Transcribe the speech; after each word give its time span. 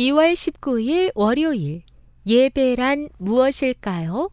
2월 0.00 0.32
19일 0.32 1.12
월요일 1.14 1.82
예배란 2.26 3.10
무엇일까요? 3.18 4.30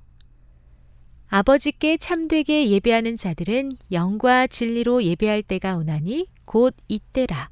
아버지께 1.28 1.98
참되게 1.98 2.70
예배하는 2.70 3.18
자들은 3.18 3.74
영과 3.92 4.48
진리로 4.48 5.04
예배할 5.04 5.44
때가 5.44 5.76
오나니 5.76 6.28
곧 6.46 6.74
이때라. 6.88 7.50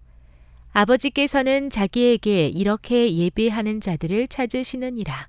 아버지께서는 0.72 1.70
자기에게 1.70 2.48
이렇게 2.48 3.14
예배하는 3.14 3.82
자들을 3.82 4.30
찾으시느니라. 4.30 5.28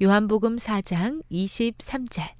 요한복음 0.00 0.58
4장 0.58 1.24
23절. 1.32 2.30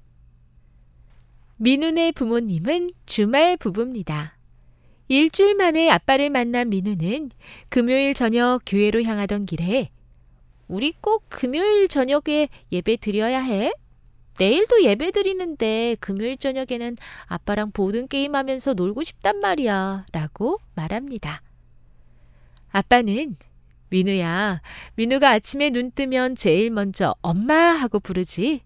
민훈의 1.57 2.13
부모님은 2.13 2.93
주말 3.05 3.57
부부입니다. 3.57 4.38
일주일 5.09 5.55
만에 5.55 5.91
아빠를 5.91 6.31
만난 6.31 6.69
민우는 6.69 7.31
금요일 7.71 8.15
저녁 8.15 8.61
교회로 8.67 9.03
향하던 9.03 9.47
길에 9.47 9.91
우리 10.69 10.93
꼭 11.01 11.25
금요일 11.31 11.89
저녁에 11.89 12.49
예배 12.71 12.99
드려야 12.99 13.41
해? 13.41 13.73
내일도 14.39 14.85
예배 14.85 15.11
드리는데 15.11 15.97
금요일 15.99 16.37
저녁에는 16.37 16.97
아빠랑 17.25 17.73
보든 17.73 18.07
게임 18.07 18.35
하면서 18.35 18.75
놀고 18.75 19.03
싶단 19.03 19.41
말이야. 19.41 20.07
라고 20.13 20.61
말합니다. 20.75 21.43
아빠는 22.71 23.37
민우야, 23.89 24.61
민우가 24.95 25.31
아침에 25.31 25.71
눈 25.71 25.91
뜨면 25.91 26.37
제일 26.37 26.71
먼저 26.71 27.15
엄마 27.23 27.55
하고 27.55 27.99
부르지. 27.99 28.61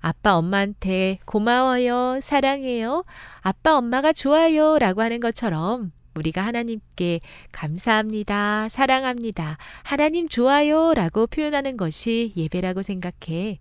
아빠 0.00 0.36
엄마한테 0.36 1.18
고마워요, 1.24 2.20
사랑해요, 2.22 3.04
아빠 3.40 3.76
엄마가 3.76 4.12
좋아요 4.12 4.78
라고 4.78 5.02
하는 5.02 5.20
것처럼 5.20 5.92
우리가 6.14 6.42
하나님께 6.42 7.20
감사합니다, 7.52 8.68
사랑합니다, 8.68 9.58
하나님 9.82 10.28
좋아요 10.28 10.94
라고 10.94 11.26
표현하는 11.26 11.76
것이 11.76 12.32
예배라고 12.36 12.82
생각해. 12.82 13.58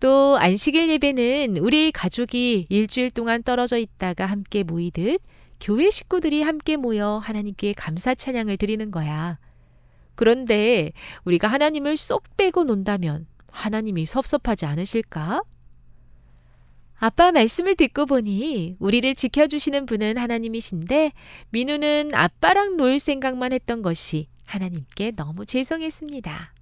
또 0.00 0.36
안식일 0.38 0.88
예배는 0.90 1.58
우리 1.58 1.92
가족이 1.92 2.66
일주일 2.68 3.10
동안 3.10 3.42
떨어져 3.42 3.78
있다가 3.78 4.26
함께 4.26 4.64
모이듯 4.64 5.20
교회 5.60 5.90
식구들이 5.90 6.42
함께 6.42 6.76
모여 6.76 7.20
하나님께 7.22 7.72
감사 7.74 8.14
찬양을 8.14 8.56
드리는 8.56 8.90
거야. 8.90 9.38
그런데 10.16 10.92
우리가 11.24 11.46
하나님을 11.46 11.96
쏙 11.96 12.24
빼고 12.36 12.64
논다면 12.64 13.26
하나님이 13.62 14.06
섭섭하지 14.06 14.66
않으실까? 14.66 15.42
아빠 16.96 17.32
말씀을 17.32 17.76
듣고 17.76 18.06
보니 18.06 18.76
우리를 18.78 19.14
지켜주시는 19.14 19.86
분은 19.86 20.18
하나님이신데 20.18 21.12
민우는 21.50 22.10
아빠랑 22.12 22.76
놀 22.76 22.98
생각만 22.98 23.52
했던 23.52 23.82
것이 23.82 24.28
하나님께 24.44 25.12
너무 25.12 25.46
죄송했습니다. 25.46 26.54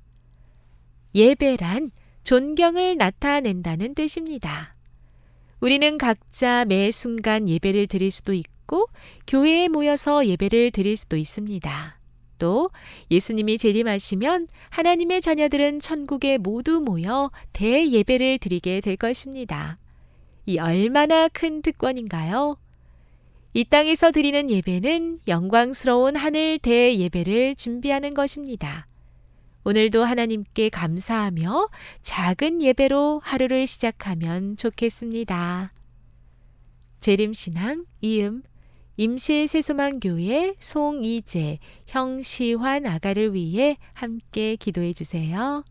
예배란 1.15 1.91
존경을 2.25 2.97
나타낸다는 2.99 3.95
뜻입니다. 3.95 4.77
우리는 5.61 5.99
각자 5.99 6.65
매 6.67 6.91
순간 6.91 7.49
예배를 7.49 7.87
드릴 7.87 8.11
수도 8.11 8.33
있고 8.33 8.87
교회에 9.27 9.69
모여서 9.69 10.27
예배를 10.27 10.71
드릴 10.71 10.97
수도 10.97 11.17
있습니다. 11.17 12.00
또 12.41 12.71
예수님이 13.13 13.59
재림하시면 13.59 14.49
하나님의 14.71 15.21
자녀들은 15.21 15.81
천국에 15.81 16.39
모두 16.39 16.81
모여 16.81 17.31
대예배를 17.53 18.39
드리게 18.39 18.81
될 18.81 18.97
것입니다. 18.97 19.79
이 20.47 20.59
얼마나 20.59 21.29
큰 21.29 21.63
특권인가요? 21.63 22.57
이 23.53 23.65
땅에서 23.65 24.11
드리는 24.11 24.51
예배는 24.51 25.21
영광스러운 25.29 26.17
하늘 26.17 26.59
대예배를 26.59 27.55
준비하는 27.57 28.15
것입니다. 28.15 28.87
오늘도 29.65 30.05
하나님께 30.05 30.71
감사하며 30.71 31.69
작은 32.03 32.63
예배로 32.63 33.21
하루를 33.23 33.67
시작하면 33.67 34.57
좋겠습니다. 34.57 35.73
재림신앙 37.01 37.85
이음 38.01 38.43
임실세소만교회 39.01 40.57
송이재, 40.59 41.59
형시환 41.87 42.85
아가를 42.85 43.33
위해 43.33 43.79
함께 43.95 44.57
기도해 44.57 44.93
주세요. 44.93 45.65